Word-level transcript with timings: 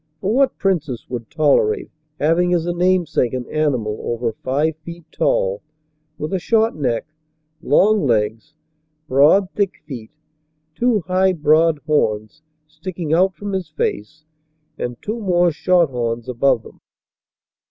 For 0.19 0.33
what 0.33 0.57
princess 0.57 1.07
would 1.09 1.29
tolerate 1.29 1.91
having 2.19 2.55
as 2.55 2.65
a 2.65 2.73
namesake 2.73 3.33
an 3.35 3.47
animal 3.49 3.99
over 4.01 4.31
five 4.31 4.75
feet 4.77 5.05
tall, 5.11 5.61
with 6.17 6.33
a 6.33 6.39
short 6.39 6.73
neck, 6.75 7.05
long 7.61 8.07
legs, 8.07 8.55
broad, 9.07 9.51
thick 9.51 9.83
feet, 9.85 10.09
two 10.73 11.01
high 11.01 11.33
broad 11.33 11.77
horns 11.85 12.41
sticking 12.67 13.13
out 13.13 13.35
from 13.35 13.53
his 13.53 13.69
face, 13.69 14.25
and 14.75 14.99
two 15.03 15.19
more 15.19 15.51
short 15.51 15.91
horns 15.91 16.27
above 16.27 16.63
them 16.63 16.81